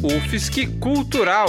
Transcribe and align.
UFSC 0.00 0.68
Cultural. 0.78 1.48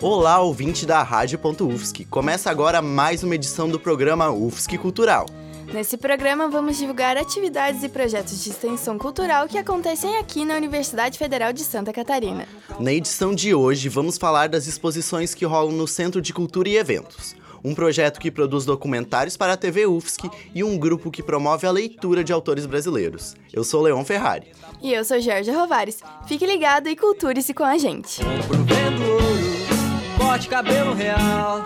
Olá, 0.00 0.40
ouvinte 0.40 0.86
da 0.86 1.02
Rádio.UFSC. 1.02 2.04
Começa 2.04 2.48
agora 2.48 2.80
mais 2.80 3.24
uma 3.24 3.34
edição 3.34 3.68
do 3.68 3.80
programa 3.80 4.30
UFSC 4.30 4.78
Cultural. 4.78 5.26
Nesse 5.72 5.96
programa, 5.96 6.48
vamos 6.48 6.78
divulgar 6.78 7.16
atividades 7.16 7.82
e 7.82 7.88
projetos 7.88 8.44
de 8.44 8.50
extensão 8.50 8.96
cultural 8.96 9.48
que 9.48 9.58
acontecem 9.58 10.18
aqui 10.18 10.44
na 10.44 10.54
Universidade 10.54 11.18
Federal 11.18 11.52
de 11.52 11.64
Santa 11.64 11.92
Catarina. 11.92 12.46
Na 12.78 12.92
edição 12.92 13.34
de 13.34 13.52
hoje, 13.52 13.88
vamos 13.88 14.16
falar 14.16 14.48
das 14.48 14.68
exposições 14.68 15.34
que 15.34 15.44
rolam 15.44 15.72
no 15.72 15.88
Centro 15.88 16.22
de 16.22 16.32
Cultura 16.32 16.68
e 16.68 16.76
Eventos. 16.76 17.34
Um 17.64 17.74
projeto 17.74 18.20
que 18.20 18.30
produz 18.30 18.66
documentários 18.66 19.38
para 19.38 19.54
a 19.54 19.56
TV 19.56 19.86
UFSC 19.86 20.30
e 20.54 20.62
um 20.62 20.76
grupo 20.76 21.10
que 21.10 21.22
promove 21.22 21.66
a 21.66 21.70
leitura 21.70 22.22
de 22.22 22.30
autores 22.30 22.66
brasileiros. 22.66 23.34
Eu 23.50 23.64
sou 23.64 23.80
Leon 23.80 24.04
Ferrari. 24.04 24.48
E 24.82 24.92
eu 24.92 25.02
sou 25.02 25.18
Jorge 25.18 25.50
Rovares. 25.50 26.02
Fique 26.26 26.44
ligado 26.44 26.88
e 26.88 26.94
culture-se 26.94 27.54
com 27.54 27.64
a 27.64 27.78
gente. 27.78 28.20
Ouro, 28.22 30.18
corte 30.18 30.46
cabelo 30.46 30.92
real, 30.92 31.64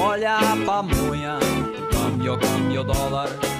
olha 0.00 0.38
a 0.38 0.56
pamonha, 0.66 1.38
câmbio, 1.92 2.36
câmbio, 2.38 2.82
dólar. 2.82 3.57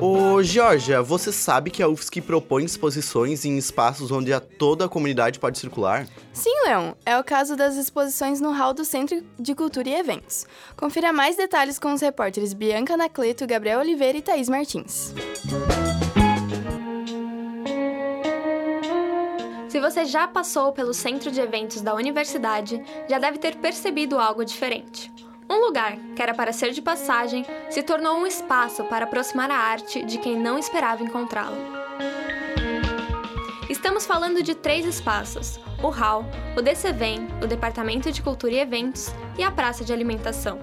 Ô, 0.00 0.42
Georgia, 0.42 1.02
você 1.02 1.32
sabe 1.32 1.70
que 1.70 1.82
a 1.82 1.88
UFSC 1.88 2.20
propõe 2.20 2.64
exposições 2.64 3.44
em 3.44 3.58
espaços 3.58 4.10
onde 4.10 4.32
a 4.32 4.40
toda 4.40 4.86
a 4.86 4.88
comunidade 4.88 5.38
pode 5.38 5.58
circular? 5.58 6.06
Sim, 6.32 6.54
Leon, 6.64 6.92
é 7.04 7.18
o 7.18 7.24
caso 7.24 7.56
das 7.56 7.76
exposições 7.76 8.40
no 8.40 8.52
hall 8.52 8.72
do 8.72 8.84
Centro 8.84 9.22
de 9.38 9.54
Cultura 9.54 9.88
e 9.88 9.94
Eventos. 9.94 10.46
Confira 10.76 11.12
mais 11.12 11.36
detalhes 11.36 11.78
com 11.78 11.92
os 11.92 12.00
repórteres 12.00 12.52
Bianca 12.54 12.94
Anacleto, 12.94 13.46
Gabriel 13.46 13.80
Oliveira 13.80 14.18
e 14.18 14.22
Thaís 14.22 14.48
Martins. 14.48 15.14
Se 19.68 19.80
você 19.80 20.04
já 20.04 20.28
passou 20.28 20.70
pelo 20.72 20.92
centro 20.92 21.30
de 21.30 21.40
eventos 21.40 21.80
da 21.80 21.94
universidade, 21.94 22.82
já 23.08 23.18
deve 23.18 23.38
ter 23.38 23.56
percebido 23.56 24.18
algo 24.18 24.44
diferente. 24.44 25.10
Um 25.52 25.60
lugar 25.66 25.98
que 26.16 26.22
era 26.22 26.32
para 26.32 26.50
ser 26.50 26.70
de 26.70 26.80
passagem 26.80 27.44
se 27.68 27.82
tornou 27.82 28.16
um 28.16 28.26
espaço 28.26 28.84
para 28.84 29.04
aproximar 29.04 29.50
a 29.50 29.54
arte 29.54 30.02
de 30.02 30.16
quem 30.16 30.34
não 30.34 30.58
esperava 30.58 31.02
encontrá-la. 31.02 31.58
Estamos 33.68 34.06
falando 34.06 34.42
de 34.42 34.54
três 34.54 34.86
espaços: 34.86 35.60
o 35.82 35.90
hall, 35.90 36.24
o 36.56 36.62
DCVEM, 36.62 37.28
o 37.42 37.46
Departamento 37.46 38.10
de 38.10 38.22
Cultura 38.22 38.54
e 38.54 38.60
Eventos 38.60 39.14
e 39.36 39.42
a 39.42 39.50
Praça 39.50 39.84
de 39.84 39.92
Alimentação. 39.92 40.58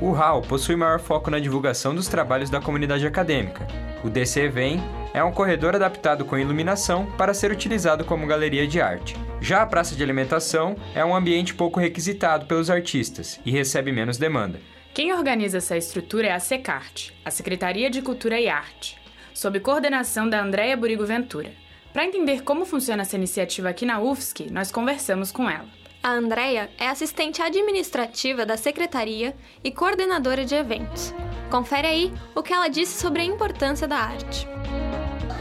O 0.00 0.14
HAL 0.14 0.40
possui 0.40 0.76
maior 0.76 0.98
foco 0.98 1.30
na 1.30 1.38
divulgação 1.38 1.94
dos 1.94 2.08
trabalhos 2.08 2.48
da 2.48 2.58
comunidade 2.58 3.06
acadêmica. 3.06 3.66
O 4.02 4.08
DC 4.08 4.48
Vem 4.48 4.82
é 5.16 5.24
um 5.24 5.32
corredor 5.32 5.74
adaptado 5.74 6.26
com 6.26 6.36
iluminação 6.36 7.06
para 7.16 7.32
ser 7.32 7.50
utilizado 7.50 8.04
como 8.04 8.26
galeria 8.26 8.66
de 8.66 8.82
arte. 8.82 9.16
Já 9.40 9.62
a 9.62 9.66
praça 9.66 9.96
de 9.96 10.02
alimentação 10.02 10.76
é 10.94 11.02
um 11.02 11.16
ambiente 11.16 11.54
pouco 11.54 11.80
requisitado 11.80 12.44
pelos 12.44 12.68
artistas 12.68 13.40
e 13.42 13.50
recebe 13.50 13.90
menos 13.90 14.18
demanda. 14.18 14.60
Quem 14.92 15.14
organiza 15.14 15.56
essa 15.56 15.74
estrutura 15.74 16.26
é 16.26 16.32
a 16.32 16.38
SECART, 16.38 17.14
a 17.24 17.30
Secretaria 17.30 17.88
de 17.88 18.02
Cultura 18.02 18.38
e 18.38 18.46
Arte, 18.46 18.98
sob 19.32 19.58
coordenação 19.58 20.28
da 20.28 20.42
Andréia 20.42 20.76
Burigo 20.76 21.06
Ventura. 21.06 21.50
Para 21.94 22.04
entender 22.04 22.42
como 22.42 22.66
funciona 22.66 23.00
essa 23.00 23.16
iniciativa 23.16 23.70
aqui 23.70 23.86
na 23.86 23.98
UFSC, 23.98 24.50
nós 24.50 24.70
conversamos 24.70 25.32
com 25.32 25.48
ela. 25.48 25.68
A 26.02 26.12
Andrea 26.12 26.68
é 26.78 26.88
assistente 26.88 27.40
administrativa 27.40 28.44
da 28.44 28.58
secretaria 28.58 29.34
e 29.64 29.72
coordenadora 29.72 30.44
de 30.44 30.54
eventos. 30.54 31.14
Confere 31.50 31.86
aí 31.86 32.12
o 32.34 32.42
que 32.42 32.52
ela 32.52 32.68
disse 32.68 33.00
sobre 33.00 33.22
a 33.22 33.24
importância 33.24 33.88
da 33.88 33.96
arte. 33.96 34.46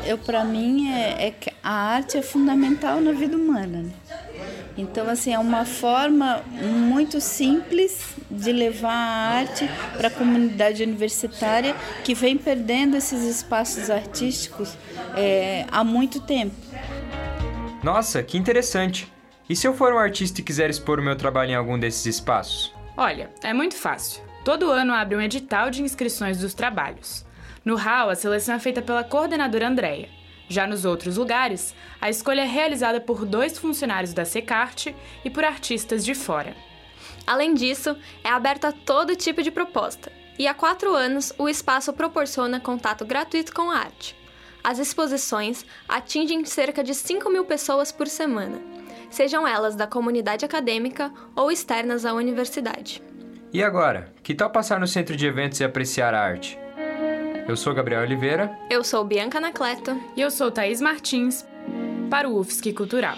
Eu 0.05 0.17
para 0.17 0.43
mim 0.43 0.91
é, 0.91 1.27
é 1.27 1.31
que 1.31 1.51
a 1.63 1.71
arte 1.71 2.17
é 2.17 2.21
fundamental 2.21 3.01
na 3.01 3.11
vida 3.11 3.35
humana. 3.35 3.83
Né? 3.83 3.91
Então 4.77 5.09
assim 5.09 5.33
é 5.33 5.39
uma 5.39 5.65
forma 5.65 6.43
muito 6.49 7.21
simples 7.21 8.15
de 8.29 8.51
levar 8.51 8.93
a 8.93 9.37
arte 9.39 9.69
para 9.97 10.07
a 10.09 10.11
comunidade 10.11 10.83
universitária 10.83 11.75
que 12.03 12.13
vem 12.13 12.37
perdendo 12.37 12.95
esses 12.97 13.23
espaços 13.23 13.89
artísticos 13.89 14.77
é, 15.15 15.65
há 15.71 15.83
muito 15.83 16.19
tempo. 16.21 16.55
Nossa, 17.83 18.21
que 18.23 18.37
interessante! 18.37 19.11
E 19.47 19.55
se 19.55 19.67
eu 19.67 19.75
for 19.75 19.93
um 19.93 19.99
artista 19.99 20.41
e 20.41 20.43
quiser 20.43 20.69
expor 20.69 20.99
o 20.99 21.03
meu 21.03 21.15
trabalho 21.15 21.51
em 21.51 21.55
algum 21.55 21.77
desses 21.77 22.05
espaços? 22.05 22.73
Olha, 22.97 23.29
é 23.43 23.53
muito 23.53 23.75
fácil. 23.75 24.23
Todo 24.43 24.71
ano 24.71 24.93
abre 24.93 25.15
um 25.15 25.21
edital 25.21 25.69
de 25.69 25.83
inscrições 25.83 26.39
dos 26.39 26.53
trabalhos. 26.53 27.24
No 27.65 27.75
HAL, 27.75 28.11
a 28.11 28.15
seleção 28.15 28.53
é 28.53 28.59
feita 28.59 28.79
pela 28.79 29.03
coordenadora 29.03 29.67
Andréia. 29.67 30.07
Já 30.47 30.67
nos 30.67 30.85
outros 30.85 31.17
lugares, 31.17 31.73
a 31.99 32.11
escolha 32.11 32.41
é 32.41 32.45
realizada 32.45 33.01
por 33.01 33.25
dois 33.25 33.57
funcionários 33.57 34.13
da 34.13 34.23
SECART 34.23 34.93
e 35.23 35.29
por 35.31 35.43
artistas 35.43 36.05
de 36.05 36.13
fora. 36.13 36.55
Além 37.25 37.55
disso, 37.55 37.97
é 38.23 38.29
aberto 38.29 38.65
a 38.65 38.71
todo 38.71 39.15
tipo 39.15 39.41
de 39.41 39.49
proposta. 39.49 40.11
E 40.37 40.47
há 40.47 40.53
quatro 40.53 40.93
anos, 40.93 41.33
o 41.39 41.49
espaço 41.49 41.91
proporciona 41.91 42.59
contato 42.59 43.03
gratuito 43.03 43.51
com 43.51 43.71
a 43.71 43.79
arte. 43.79 44.15
As 44.63 44.77
exposições 44.77 45.65
atingem 45.89 46.45
cerca 46.45 46.83
de 46.83 46.93
5 46.93 47.27
mil 47.31 47.45
pessoas 47.45 47.91
por 47.91 48.07
semana, 48.07 48.61
sejam 49.09 49.47
elas 49.47 49.75
da 49.75 49.87
comunidade 49.87 50.45
acadêmica 50.45 51.11
ou 51.35 51.51
externas 51.51 52.05
à 52.05 52.13
universidade. 52.13 53.01
E 53.51 53.63
agora, 53.63 54.13
que 54.21 54.35
tal 54.35 54.51
passar 54.51 54.79
no 54.79 54.87
centro 54.87 55.15
de 55.15 55.25
eventos 55.25 55.59
e 55.59 55.63
apreciar 55.63 56.13
a 56.13 56.21
arte? 56.21 56.59
Eu 57.47 57.55
sou 57.55 57.75
Gabriel 57.75 58.01
Oliveira. 58.01 58.57
Eu 58.71 58.83
sou 58.83 59.03
Bianca 59.03 59.37
Anacleto. 59.37 59.95
E 60.15 60.21
eu 60.21 60.31
sou 60.31 60.49
Thaís 60.49 60.81
Martins, 60.81 61.45
para 62.09 62.27
o 62.27 62.39
UFSC 62.39 62.73
Cultural. 62.73 63.15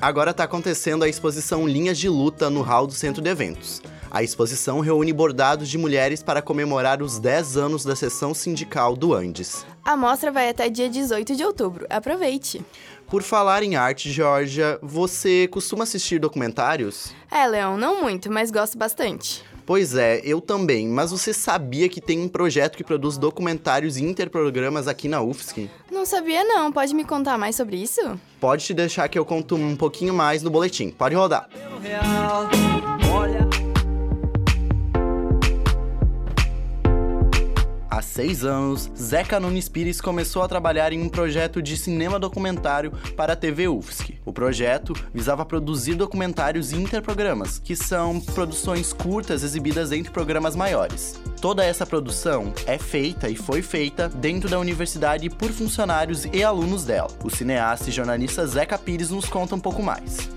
Agora 0.00 0.30
está 0.30 0.44
acontecendo 0.44 1.04
a 1.04 1.08
exposição 1.08 1.68
Linhas 1.68 1.98
de 1.98 2.08
Luta 2.08 2.48
no 2.48 2.62
hall 2.62 2.86
do 2.86 2.94
Centro 2.94 3.20
de 3.20 3.28
Eventos. 3.28 3.82
A 4.10 4.22
exposição 4.22 4.80
reúne 4.80 5.12
bordados 5.12 5.68
de 5.68 5.76
mulheres 5.76 6.22
para 6.22 6.40
comemorar 6.40 7.02
os 7.02 7.18
10 7.18 7.58
anos 7.58 7.84
da 7.84 7.94
sessão 7.94 8.32
sindical 8.32 8.96
do 8.96 9.12
Andes. 9.12 9.66
A 9.86 9.96
mostra 9.96 10.32
vai 10.32 10.48
até 10.48 10.68
dia 10.68 10.88
18 10.88 11.36
de 11.36 11.44
outubro. 11.44 11.86
Aproveite! 11.88 12.60
Por 13.06 13.22
falar 13.22 13.62
em 13.62 13.76
arte, 13.76 14.10
Georgia, 14.10 14.80
você 14.82 15.46
costuma 15.46 15.84
assistir 15.84 16.18
documentários? 16.18 17.14
É, 17.30 17.46
Leon, 17.46 17.76
não 17.76 18.02
muito, 18.02 18.28
mas 18.28 18.50
gosto 18.50 18.76
bastante. 18.76 19.44
Pois 19.64 19.94
é, 19.94 20.20
eu 20.24 20.40
também, 20.40 20.88
mas 20.88 21.12
você 21.12 21.32
sabia 21.32 21.88
que 21.88 22.00
tem 22.00 22.18
um 22.18 22.28
projeto 22.28 22.76
que 22.76 22.82
produz 22.82 23.16
documentários 23.16 23.96
e 23.96 24.02
interprogramas 24.02 24.88
aqui 24.88 25.06
na 25.06 25.22
UFSC? 25.22 25.70
Não 25.88 26.04
sabia 26.04 26.42
não, 26.42 26.72
pode 26.72 26.92
me 26.92 27.04
contar 27.04 27.38
mais 27.38 27.54
sobre 27.54 27.76
isso? 27.76 28.18
Pode 28.40 28.64
te 28.64 28.74
deixar 28.74 29.08
que 29.08 29.16
eu 29.16 29.24
conto 29.24 29.54
um 29.54 29.76
pouquinho 29.76 30.12
mais 30.12 30.42
no 30.42 30.50
boletim. 30.50 30.90
Pode 30.90 31.14
rodar. 31.14 31.48
real, 31.80 32.48
Há 37.96 38.02
seis 38.02 38.44
anos, 38.44 38.90
Zeca 38.94 39.40
Nunes 39.40 39.70
Pires 39.70 40.02
começou 40.02 40.42
a 40.42 40.48
trabalhar 40.48 40.92
em 40.92 41.00
um 41.00 41.08
projeto 41.08 41.62
de 41.62 41.78
cinema 41.78 42.18
documentário 42.18 42.92
para 43.16 43.32
a 43.32 43.36
TV 43.36 43.68
UFSC. 43.68 44.16
O 44.22 44.34
projeto 44.34 44.92
visava 45.14 45.46
produzir 45.46 45.94
documentários 45.94 46.74
interprogramas, 46.74 47.58
que 47.58 47.74
são 47.74 48.20
produções 48.20 48.92
curtas 48.92 49.42
exibidas 49.42 49.92
entre 49.92 50.12
programas 50.12 50.54
maiores. 50.54 51.18
Toda 51.40 51.64
essa 51.64 51.86
produção 51.86 52.52
é 52.66 52.76
feita 52.76 53.30
e 53.30 53.34
foi 53.34 53.62
feita 53.62 54.10
dentro 54.10 54.50
da 54.50 54.58
universidade 54.58 55.30
por 55.30 55.50
funcionários 55.50 56.26
e 56.26 56.44
alunos 56.44 56.84
dela. 56.84 57.08
O 57.24 57.30
cineasta 57.30 57.88
e 57.88 57.92
jornalista 57.94 58.46
Zeca 58.46 58.76
Pires 58.76 59.08
nos 59.08 59.24
conta 59.24 59.54
um 59.54 59.60
pouco 59.60 59.82
mais. 59.82 60.28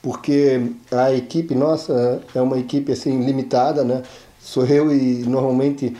porque 0.00 0.72
a 0.90 1.12
equipe 1.12 1.54
nossa 1.54 2.20
é 2.34 2.40
uma 2.40 2.58
equipe 2.58 2.90
assim 2.90 3.24
limitada, 3.24 3.84
né? 3.84 4.02
Sou 4.40 4.66
eu 4.66 4.92
e 4.92 5.22
normalmente 5.22 5.96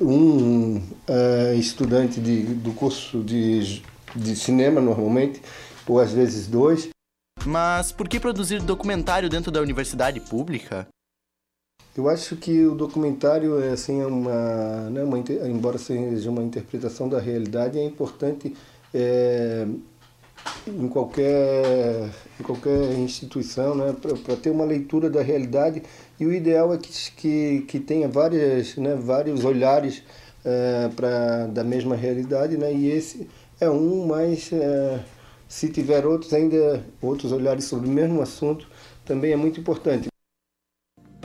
um 0.00 0.82
eh, 1.06 1.54
estudante 1.56 2.20
de, 2.20 2.42
do 2.42 2.72
curso 2.72 3.22
de, 3.22 3.82
de 4.14 4.36
cinema 4.36 4.80
normalmente, 4.80 5.40
ou 5.86 6.00
às 6.00 6.12
vezes 6.12 6.46
dois. 6.46 6.88
Mas 7.44 7.92
por 7.92 8.08
que 8.08 8.18
produzir 8.18 8.60
documentário 8.60 9.28
dentro 9.28 9.50
da 9.50 9.60
universidade 9.60 10.20
pública? 10.20 10.88
Eu 11.96 12.08
acho 12.08 12.36
que 12.36 12.66
o 12.66 12.74
documentário 12.74 13.62
é 13.62 13.70
assim 13.70 14.02
é 14.02 14.06
uma, 14.06 14.90
né, 14.90 15.02
uma 15.02 15.18
embora 15.18 15.78
seja 15.78 16.28
uma 16.28 16.42
interpretação 16.42 17.08
da 17.08 17.18
realidade, 17.18 17.78
é 17.78 17.84
importante 17.84 18.54
eh, 18.92 19.66
em 20.66 20.88
qualquer 20.88 22.10
em 22.38 22.42
qualquer 22.42 22.92
instituição, 22.98 23.74
né, 23.74 23.94
para 23.94 24.36
ter 24.36 24.50
uma 24.50 24.64
leitura 24.64 25.08
da 25.08 25.22
realidade 25.22 25.82
e 26.18 26.26
o 26.26 26.32
ideal 26.32 26.72
é 26.74 26.78
que 26.78 26.90
que, 27.12 27.60
que 27.68 27.80
tenha 27.80 28.08
várias, 28.08 28.76
né, 28.76 28.94
vários 28.94 29.44
olhares 29.44 30.02
eh, 30.44 30.90
para 30.96 31.46
da 31.46 31.64
mesma 31.64 31.96
realidade, 31.96 32.56
né, 32.56 32.72
e 32.72 32.90
esse 32.90 33.28
é 33.60 33.68
um 33.70 34.06
mais 34.06 34.50
eh, 34.52 35.00
se 35.48 35.68
tiver 35.70 36.06
outros 36.06 36.32
ainda 36.32 36.84
outros 37.02 37.32
olhares 37.32 37.64
sobre 37.64 37.88
o 37.88 37.92
mesmo 37.92 38.20
assunto, 38.22 38.68
também 39.04 39.32
é 39.32 39.36
muito 39.36 39.60
importante. 39.60 40.08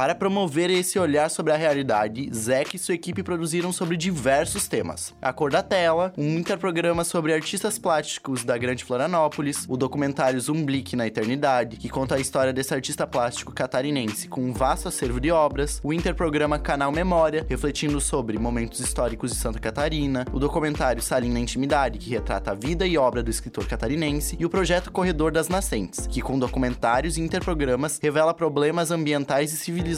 Para 0.01 0.15
promover 0.15 0.71
esse 0.71 0.97
olhar 0.97 1.29
sobre 1.29 1.53
a 1.53 1.55
realidade, 1.55 2.27
Zek 2.33 2.75
e 2.75 2.79
sua 2.79 2.95
equipe 2.95 3.21
produziram 3.21 3.71
sobre 3.71 3.95
diversos 3.95 4.67
temas. 4.67 5.13
A 5.21 5.31
Cor 5.31 5.51
da 5.51 5.61
Tela, 5.61 6.11
um 6.17 6.39
interprograma 6.39 7.03
sobre 7.03 7.35
artistas 7.35 7.77
plásticos 7.77 8.43
da 8.43 8.57
Grande 8.57 8.83
Florianópolis, 8.83 9.67
o 9.69 9.77
documentário 9.77 10.41
Zumblick 10.41 10.95
na 10.95 11.05
Eternidade, 11.05 11.77
que 11.77 11.87
conta 11.87 12.15
a 12.15 12.19
história 12.19 12.51
desse 12.51 12.73
artista 12.73 13.05
plástico 13.05 13.53
catarinense 13.53 14.27
com 14.27 14.41
um 14.41 14.51
vasto 14.51 14.87
acervo 14.87 15.19
de 15.19 15.29
obras, 15.29 15.79
o 15.83 15.93
interprograma 15.93 16.57
Canal 16.57 16.91
Memória, 16.91 17.45
refletindo 17.47 18.01
sobre 18.01 18.39
momentos 18.39 18.79
históricos 18.79 19.29
de 19.29 19.37
Santa 19.37 19.59
Catarina, 19.59 20.25
o 20.33 20.39
documentário 20.39 21.03
Salim 21.03 21.31
na 21.31 21.39
Intimidade, 21.39 21.99
que 21.99 22.09
retrata 22.09 22.49
a 22.49 22.55
vida 22.55 22.87
e 22.87 22.97
obra 22.97 23.21
do 23.21 23.29
escritor 23.29 23.67
catarinense, 23.67 24.35
e 24.39 24.47
o 24.47 24.49
projeto 24.49 24.91
Corredor 24.91 25.31
das 25.31 25.47
Nascentes, 25.47 26.07
que 26.07 26.23
com 26.23 26.39
documentários 26.39 27.17
e 27.17 27.21
interprogramas 27.21 27.99
revela 28.01 28.33
problemas 28.33 28.89
ambientais 28.89 29.53
e 29.53 29.57
civilizatórios 29.57 29.90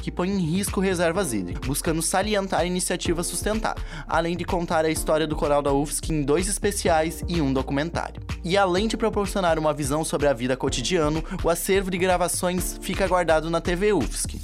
que 0.00 0.10
põem 0.10 0.30
em 0.30 0.40
risco 0.40 0.80
reservas 0.80 1.32
hídricas, 1.32 1.66
buscando 1.66 2.00
salientar 2.00 2.66
iniciativas 2.66 3.26
sustentáveis, 3.26 3.84
além 4.08 4.36
de 4.36 4.44
contar 4.44 4.84
a 4.84 4.90
história 4.90 5.26
do 5.26 5.36
coral 5.36 5.60
da 5.60 5.72
UFSC 5.72 6.12
em 6.12 6.22
dois 6.22 6.48
especiais 6.48 7.22
e 7.28 7.40
um 7.40 7.52
documentário. 7.52 8.22
E 8.44 8.56
além 8.56 8.88
de 8.88 8.96
proporcionar 8.96 9.58
uma 9.58 9.74
visão 9.74 10.04
sobre 10.04 10.28
a 10.28 10.32
vida 10.32 10.56
cotidiana, 10.56 11.22
o 11.42 11.50
acervo 11.50 11.90
de 11.90 11.98
gravações 11.98 12.78
fica 12.80 13.06
guardado 13.06 13.50
na 13.50 13.60
TV 13.60 13.92
UFSC. 13.92 14.40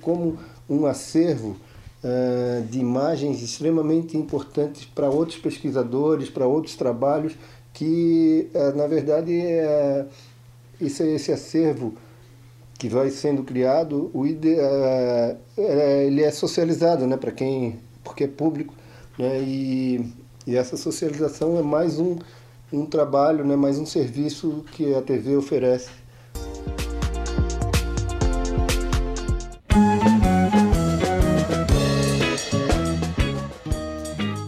Como 0.00 0.38
um 0.68 0.86
acervo 0.86 1.56
uh, 2.04 2.62
de 2.66 2.78
imagens 2.78 3.42
extremamente 3.42 4.16
importantes 4.16 4.84
para 4.84 5.08
outros 5.08 5.38
pesquisadores, 5.38 6.28
para 6.28 6.46
outros 6.46 6.76
trabalhos, 6.76 7.34
que 7.72 8.48
uh, 8.54 8.76
na 8.76 8.86
verdade 8.86 9.32
é, 9.38 10.06
esse, 10.80 11.02
esse 11.02 11.32
acervo 11.32 11.94
que 12.78 12.88
vai 12.88 13.10
sendo 13.10 13.42
criado, 13.42 14.10
o 14.12 14.26
ide, 14.26 14.54
é, 14.58 16.04
ele 16.06 16.22
é 16.22 16.30
socializado, 16.30 17.06
né, 17.06 17.16
para 17.16 17.32
quem, 17.32 17.80
porque 18.04 18.24
é 18.24 18.28
público, 18.28 18.74
né, 19.18 19.40
e, 19.40 20.12
e 20.46 20.56
essa 20.56 20.76
socialização 20.76 21.58
é 21.58 21.62
mais 21.62 21.98
um, 21.98 22.16
um 22.72 22.84
trabalho, 22.84 23.44
né, 23.44 23.56
mais 23.56 23.78
um 23.78 23.86
serviço 23.86 24.64
que 24.72 24.94
a 24.94 25.00
TV 25.00 25.36
oferece. 25.36 25.90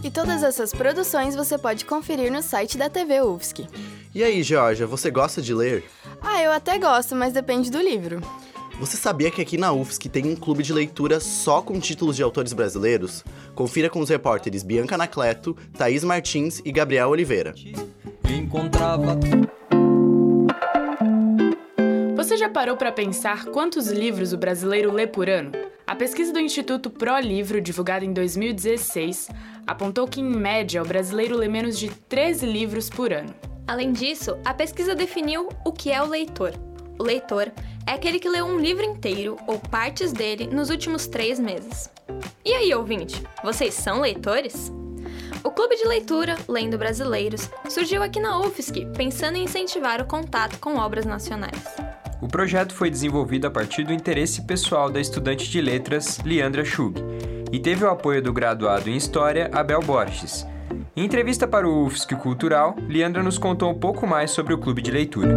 E 0.03 0.11
todas 0.11 0.43
essas 0.43 0.71
produções 0.71 1.35
você 1.35 1.57
pode 1.57 1.83
conferir 1.83 2.31
no 2.31 2.43
site 2.43 2.77
da 2.77 2.89
TV 2.89 3.21
UFSC. 3.21 3.67
E 4.13 4.23
aí, 4.23 4.41
Georgia, 4.41 4.87
você 4.87 5.11
gosta 5.11 5.41
de 5.41 5.53
ler? 5.53 5.83
Ah, 6.21 6.41
eu 6.41 6.51
até 6.51 6.77
gosto, 6.77 7.15
mas 7.15 7.33
depende 7.33 7.71
do 7.71 7.79
livro. 7.79 8.21
Você 8.79 8.95
sabia 8.95 9.29
que 9.29 9.41
aqui 9.41 9.57
na 9.57 9.73
UFSC 9.73 10.07
tem 10.07 10.25
um 10.25 10.35
clube 10.37 10.63
de 10.63 10.71
leitura 10.71 11.19
só 11.19 11.61
com 11.61 11.79
títulos 11.81 12.15
de 12.15 12.23
autores 12.23 12.53
brasileiros? 12.53 13.25
Confira 13.53 13.89
com 13.89 13.99
os 13.99 14.09
repórteres 14.09 14.63
Bianca 14.63 14.95
Anacleto, 14.95 15.55
Thaís 15.77 16.01
Martins 16.01 16.61
e 16.63 16.71
Gabriel 16.71 17.09
Oliveira. 17.09 17.53
Encontrava 18.29 19.19
Você 22.15 22.37
já 22.37 22.47
parou 22.47 22.77
para 22.77 22.91
pensar 22.91 23.45
quantos 23.45 23.87
livros 23.87 24.31
o 24.31 24.37
brasileiro 24.37 24.93
lê 24.93 25.05
por 25.05 25.29
ano? 25.29 25.51
A 25.85 25.95
pesquisa 25.95 26.31
do 26.31 26.39
Instituto 26.39 26.89
Pro 26.89 27.19
Livro, 27.19 27.59
divulgada 27.59 28.05
em 28.05 28.13
2016, 28.13 29.27
apontou 29.67 30.07
que, 30.07 30.21
em 30.21 30.23
média, 30.23 30.81
o 30.81 30.85
brasileiro 30.85 31.35
lê 31.35 31.49
menos 31.49 31.77
de 31.77 31.89
13 31.89 32.45
livros 32.45 32.89
por 32.89 33.11
ano. 33.11 33.48
Além 33.69 33.91
disso, 33.91 34.35
a 34.43 34.51
pesquisa 34.51 34.95
definiu 34.95 35.47
o 35.63 35.71
que 35.71 35.91
é 35.91 36.01
o 36.01 36.07
leitor. 36.07 36.53
O 36.97 37.03
leitor 37.03 37.51
é 37.85 37.91
aquele 37.91 38.17
que 38.17 38.27
leu 38.27 38.43
um 38.43 38.57
livro 38.57 38.83
inteiro 38.83 39.37
ou 39.45 39.59
partes 39.59 40.11
dele 40.11 40.47
nos 40.47 40.71
últimos 40.71 41.05
três 41.05 41.39
meses. 41.39 41.87
E 42.43 42.51
aí, 42.51 42.73
ouvinte, 42.73 43.21
vocês 43.43 43.75
são 43.75 44.01
leitores? 44.01 44.73
O 45.43 45.51
Clube 45.51 45.75
de 45.75 45.85
Leitura 45.85 46.35
Lendo 46.47 46.79
Brasileiros 46.79 47.47
surgiu 47.69 48.01
aqui 48.01 48.19
na 48.19 48.39
UFSC, 48.39 48.87
pensando 48.97 49.37
em 49.37 49.43
incentivar 49.43 50.01
o 50.01 50.07
contato 50.07 50.57
com 50.57 50.77
obras 50.77 51.05
nacionais. 51.05 51.63
O 52.19 52.27
projeto 52.27 52.73
foi 52.73 52.89
desenvolvido 52.89 53.45
a 53.45 53.51
partir 53.51 53.83
do 53.83 53.93
interesse 53.93 54.41
pessoal 54.47 54.89
da 54.89 54.99
estudante 54.99 55.47
de 55.47 55.61
letras 55.61 56.19
Leandra 56.25 56.65
Schug 56.65 56.99
e 57.51 57.59
teve 57.59 57.85
o 57.85 57.89
apoio 57.89 58.19
do 58.19 58.33
graduado 58.33 58.89
em 58.89 58.97
História 58.97 59.47
Abel 59.53 59.81
Borges, 59.81 60.43
em 60.99 61.05
entrevista 61.05 61.47
para 61.47 61.65
o 61.65 61.85
UFSC 61.85 62.13
Cultural, 62.17 62.75
Leandra 62.85 63.23
nos 63.23 63.37
contou 63.37 63.71
um 63.71 63.73
pouco 63.73 64.05
mais 64.05 64.31
sobre 64.31 64.53
o 64.53 64.57
clube 64.57 64.81
de 64.81 64.91
leitura. 64.91 65.33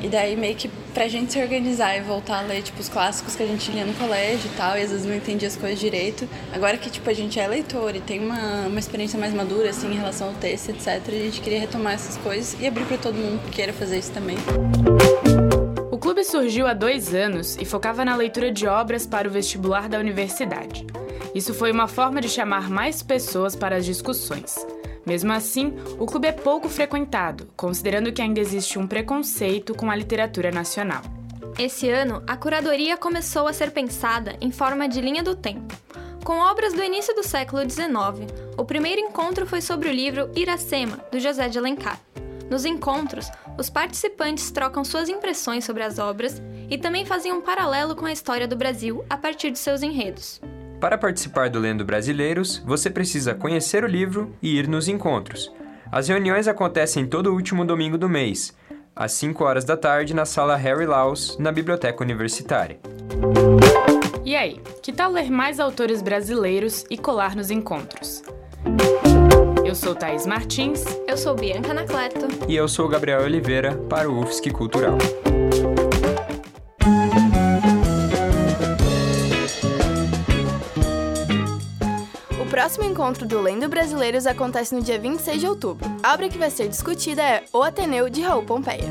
E 0.00 0.06
daí 0.06 0.36
meio 0.36 0.54
que 0.54 0.68
pra 0.94 1.08
gente 1.08 1.32
se 1.32 1.42
organizar 1.42 1.96
e 1.96 2.00
voltar 2.00 2.38
a 2.38 2.42
ler 2.42 2.62
tipo 2.62 2.78
os 2.78 2.88
clássicos 2.88 3.34
que 3.34 3.42
a 3.42 3.46
gente 3.46 3.72
lia 3.72 3.84
no 3.84 3.92
colégio 3.94 4.48
e 4.48 4.56
tal, 4.56 4.78
e 4.78 4.82
às 4.82 4.92
vezes 4.92 5.04
não 5.04 5.16
entendia 5.16 5.48
as 5.48 5.56
coisas 5.56 5.80
direito. 5.80 6.28
Agora 6.52 6.76
que 6.76 6.88
tipo 6.88 7.10
a 7.10 7.12
gente 7.12 7.40
é 7.40 7.48
leitor 7.48 7.96
e 7.96 8.00
tem 8.00 8.20
uma, 8.20 8.68
uma 8.68 8.78
experiência 8.78 9.18
mais 9.18 9.34
madura 9.34 9.70
assim 9.70 9.90
em 9.90 9.96
relação 9.96 10.28
ao 10.28 10.34
texto, 10.34 10.68
etc, 10.68 11.02
a 11.08 11.10
gente 11.10 11.40
queria 11.40 11.58
retomar 11.58 11.94
essas 11.94 12.16
coisas 12.18 12.56
e 12.60 12.68
abrir 12.68 12.84
para 12.84 12.98
todo 12.98 13.16
mundo 13.16 13.42
que 13.46 13.50
queira 13.50 13.72
fazer 13.72 13.98
isso 13.98 14.12
também. 14.12 14.36
O 15.90 15.98
clube 15.98 16.22
surgiu 16.22 16.68
há 16.68 16.72
dois 16.72 17.12
anos 17.12 17.56
e 17.56 17.64
focava 17.64 18.04
na 18.04 18.14
leitura 18.14 18.52
de 18.52 18.64
obras 18.68 19.08
para 19.08 19.26
o 19.26 19.30
vestibular 19.30 19.88
da 19.88 19.98
universidade. 19.98 20.86
Isso 21.34 21.52
foi 21.54 21.72
uma 21.72 21.88
forma 21.88 22.20
de 22.20 22.28
chamar 22.28 22.70
mais 22.70 23.02
pessoas 23.02 23.54
para 23.54 23.76
as 23.76 23.84
discussões. 23.84 24.66
Mesmo 25.06 25.32
assim, 25.32 25.72
o 25.98 26.06
clube 26.06 26.26
é 26.26 26.32
pouco 26.32 26.68
frequentado, 26.68 27.48
considerando 27.56 28.12
que 28.12 28.20
ainda 28.20 28.40
existe 28.40 28.78
um 28.78 28.86
preconceito 28.86 29.74
com 29.74 29.90
a 29.90 29.96
literatura 29.96 30.50
nacional. 30.50 31.02
Esse 31.58 31.88
ano, 31.88 32.22
a 32.26 32.36
curadoria 32.36 32.96
começou 32.96 33.46
a 33.46 33.52
ser 33.52 33.70
pensada 33.70 34.36
em 34.40 34.50
forma 34.50 34.88
de 34.88 35.00
linha 35.00 35.22
do 35.22 35.34
tempo. 35.34 35.74
Com 36.24 36.40
obras 36.40 36.74
do 36.74 36.82
início 36.82 37.14
do 37.14 37.22
século 37.22 37.62
XIX, 37.62 37.86
o 38.58 38.64
primeiro 38.64 39.00
encontro 39.00 39.46
foi 39.46 39.60
sobre 39.60 39.88
o 39.88 39.92
livro 39.92 40.28
Iracema, 40.34 40.98
do 41.10 41.20
José 41.20 41.48
de 41.48 41.56
Alencar. 41.56 42.00
Nos 42.50 42.64
encontros, 42.64 43.30
os 43.56 43.70
participantes 43.70 44.50
trocam 44.50 44.84
suas 44.84 45.08
impressões 45.08 45.64
sobre 45.64 45.84
as 45.84 46.00
obras 46.00 46.42
e 46.68 46.76
também 46.76 47.06
fazem 47.06 47.32
um 47.32 47.40
paralelo 47.40 47.94
com 47.94 48.06
a 48.06 48.12
história 48.12 48.46
do 48.48 48.56
Brasil 48.56 49.04
a 49.08 49.16
partir 49.16 49.52
de 49.52 49.58
seus 49.58 49.82
enredos. 49.82 50.40
Para 50.86 50.96
participar 50.96 51.50
do 51.50 51.58
Lendo 51.58 51.84
Brasileiros, 51.84 52.62
você 52.64 52.88
precisa 52.88 53.34
conhecer 53.34 53.82
o 53.82 53.88
livro 53.88 54.32
e 54.40 54.56
ir 54.56 54.68
nos 54.68 54.86
encontros. 54.86 55.52
As 55.90 56.06
reuniões 56.06 56.46
acontecem 56.46 57.04
todo 57.04 57.34
último 57.34 57.64
domingo 57.64 57.98
do 57.98 58.08
mês, 58.08 58.56
às 58.94 59.10
5 59.10 59.42
horas 59.42 59.64
da 59.64 59.76
tarde, 59.76 60.14
na 60.14 60.24
sala 60.24 60.54
Harry 60.54 60.86
Laus, 60.86 61.36
na 61.40 61.50
Biblioteca 61.50 62.04
Universitária. 62.04 62.78
E 64.24 64.36
aí, 64.36 64.60
que 64.80 64.92
tal 64.92 65.10
ler 65.10 65.28
mais 65.28 65.58
autores 65.58 66.00
brasileiros 66.00 66.84
e 66.88 66.96
colar 66.96 67.34
nos 67.34 67.50
encontros? 67.50 68.22
Eu 69.64 69.74
sou 69.74 69.92
Thaís 69.92 70.24
Martins. 70.24 70.84
Eu 71.08 71.16
sou 71.16 71.34
Bianca 71.34 71.72
Anacleto. 71.72 72.28
E 72.46 72.54
eu 72.54 72.68
sou 72.68 72.86
Gabriel 72.86 73.22
Oliveira, 73.22 73.74
para 73.74 74.08
o 74.08 74.20
UFSC 74.20 74.52
Cultural. 74.52 74.96
Próximo 82.76 82.84
encontro 82.84 83.26
do 83.26 83.40
Lendo 83.40 83.68
Brasileiros 83.68 84.26
acontece 84.26 84.74
no 84.74 84.82
dia 84.82 84.98
26 84.98 85.40
de 85.40 85.46
outubro. 85.46 85.88
A 86.02 86.12
obra 86.12 86.28
que 86.28 86.36
vai 86.36 86.50
ser 86.50 86.68
discutida 86.68 87.22
é 87.22 87.44
O 87.52 87.62
Ateneu, 87.62 88.10
de 88.10 88.20
Raul 88.20 88.42
Pompeia. 88.42 88.84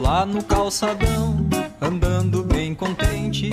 Lá 0.00 0.24
no 0.24 0.42
calçadão, 0.42 1.36
andando 1.80 2.42
bem 2.42 2.74
contente, 2.74 3.50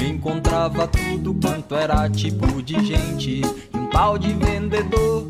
encontrava 0.00 0.88
tudo 0.88 1.34
quanto 1.34 1.76
era 1.76 2.10
tipo 2.10 2.60
de 2.60 2.84
gente. 2.84 3.42
Um 3.72 3.86
tal 3.86 4.18
de 4.18 4.32
vendedor 4.32 5.29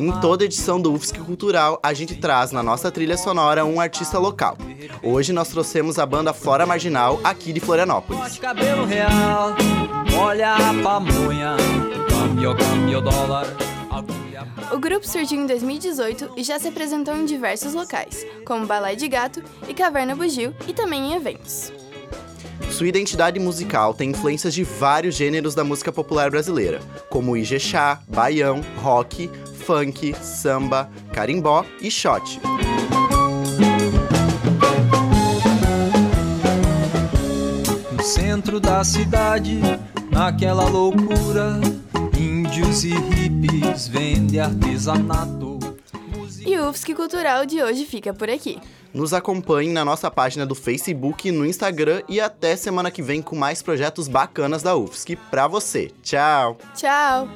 em 0.00 0.20
toda 0.20 0.44
edição 0.44 0.80
do 0.80 0.92
UFSC 0.92 1.18
Cultural, 1.20 1.78
a 1.82 1.92
gente 1.92 2.16
traz 2.16 2.52
na 2.52 2.62
nossa 2.62 2.90
trilha 2.90 3.16
sonora 3.16 3.64
um 3.64 3.80
artista 3.80 4.18
local. 4.18 4.56
Hoje 5.02 5.32
nós 5.32 5.48
trouxemos 5.48 5.98
a 5.98 6.06
banda 6.06 6.32
Flora 6.32 6.66
Marginal, 6.66 7.20
aqui 7.22 7.52
de 7.52 7.60
Florianópolis. 7.60 8.40
O 14.72 14.78
grupo 14.78 15.06
surgiu 15.06 15.40
em 15.40 15.46
2018 15.46 16.32
e 16.36 16.42
já 16.42 16.58
se 16.58 16.68
apresentou 16.68 17.14
em 17.14 17.24
diversos 17.24 17.72
locais, 17.72 18.26
como 18.44 18.66
Balé 18.66 18.94
de 18.94 19.06
Gato 19.08 19.42
e 19.68 19.74
Caverna 19.74 20.14
Bugio, 20.14 20.54
e 20.66 20.72
também 20.72 21.12
em 21.12 21.14
eventos. 21.14 21.72
Sua 22.76 22.86
identidade 22.86 23.40
musical 23.40 23.94
tem 23.94 24.10
influências 24.10 24.52
de 24.52 24.62
vários 24.62 25.14
gêneros 25.14 25.54
da 25.54 25.64
música 25.64 25.90
popular 25.90 26.30
brasileira, 26.30 26.78
como 27.08 27.34
Ijexá, 27.34 28.02
baião, 28.06 28.60
rock, 28.82 29.30
funk, 29.64 30.14
samba, 30.20 30.86
carimbó 31.10 31.64
e 31.80 31.90
shot. 31.90 32.38
No 37.92 38.02
centro 38.02 38.60
da 38.60 38.84
cidade, 38.84 39.58
naquela 40.12 40.68
loucura. 40.68 41.58
Índios 42.14 42.84
e 42.84 42.90
hippies 42.90 43.88
vende 43.88 44.38
artesanato. 44.38 45.45
E 46.56 46.58
o 46.58 46.70
UFSC 46.70 46.94
Cultural 46.94 47.44
de 47.44 47.62
hoje 47.62 47.84
fica 47.84 48.14
por 48.14 48.30
aqui. 48.30 48.58
Nos 48.94 49.12
acompanhe 49.12 49.70
na 49.70 49.84
nossa 49.84 50.10
página 50.10 50.46
do 50.46 50.54
Facebook, 50.54 51.30
no 51.30 51.44
Instagram 51.44 52.00
e 52.08 52.18
até 52.18 52.56
semana 52.56 52.90
que 52.90 53.02
vem 53.02 53.20
com 53.20 53.36
mais 53.36 53.60
projetos 53.60 54.08
bacanas 54.08 54.62
da 54.62 54.74
UFSC 54.74 55.16
pra 55.30 55.46
você. 55.46 55.90
Tchau! 56.02 56.56
Tchau! 56.74 57.28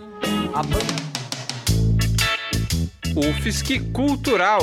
UFSC 3.14 3.80
Cultural. 3.92 4.62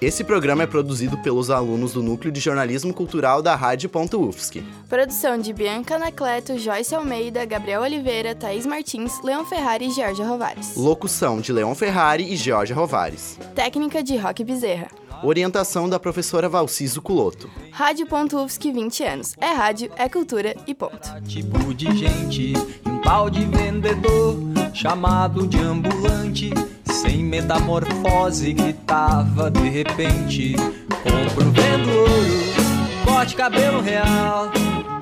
Esse 0.00 0.24
programa 0.24 0.62
é 0.62 0.66
produzido 0.66 1.18
pelos 1.18 1.50
alunos 1.50 1.92
do 1.92 2.02
Núcleo 2.02 2.32
de 2.32 2.40
Jornalismo 2.40 2.94
Cultural 2.94 3.42
da 3.42 3.54
Rádio.UFSC. 3.54 4.62
Produção 4.88 5.36
de 5.36 5.52
Bianca 5.52 5.96
Anacleto, 5.96 6.56
Joyce 6.58 6.94
Almeida, 6.94 7.44
Gabriel 7.44 7.82
Oliveira, 7.82 8.34
Thaís 8.34 8.64
Martins, 8.64 9.22
Leon 9.22 9.44
Ferrari 9.44 9.88
e 9.88 9.90
Georgia 9.90 10.26
Rovares. 10.26 10.74
Locução 10.74 11.38
de 11.38 11.52
Leon 11.52 11.74
Ferrari 11.74 12.32
e 12.32 12.34
Georgia 12.34 12.74
Rovares. 12.74 13.38
Técnica 13.54 14.02
de 14.02 14.16
Rock 14.16 14.42
Bezerra. 14.42 14.88
Orientação 15.22 15.86
da 15.86 16.00
professora 16.00 16.48
Valciso 16.48 17.02
Culoto. 17.02 17.50
Rádio.UFSC 17.70 18.72
20 18.72 19.04
anos. 19.04 19.34
É 19.38 19.52
rádio, 19.52 19.92
é 19.96 20.08
cultura 20.08 20.56
e 20.66 20.74
ponto. 20.74 21.20
Tipo 21.28 21.74
de 21.74 21.94
gente 21.94 22.54
um 22.86 23.02
tal 23.02 23.28
de 23.28 23.44
vendedor 23.44 24.38
chamado 24.72 25.46
de 25.46 25.58
ambulante. 25.58 26.54
Sem 27.00 27.24
metamorfose 27.24 28.52
gritava 28.52 29.50
de 29.50 29.70
repente: 29.70 30.54
Compro, 31.02 31.50
vendo 31.50 31.88
ouro, 31.88 33.06
corte 33.06 33.34
cabelo 33.34 33.80
real. 33.80 34.50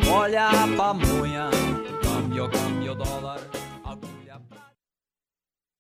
Olha 0.09 0.47
a 0.47 0.69
pamonha, 0.77 1.51
câmbio, 2.01 2.49
câmbio 2.51 2.95
dólar. 2.95 3.41